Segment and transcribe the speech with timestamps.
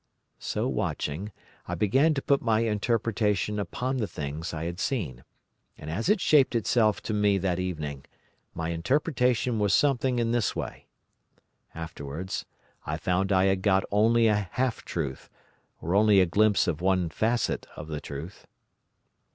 [0.39, 1.31] "So watching,
[1.67, 5.23] I began to put my interpretation upon the things I had seen,
[5.77, 8.05] and as it shaped itself to me that evening,
[8.55, 10.87] my interpretation was something in this way.
[11.75, 12.45] (Afterwards
[12.83, 17.67] I found I had got only a half truth—or only a glimpse of one facet
[17.75, 18.47] of the truth.)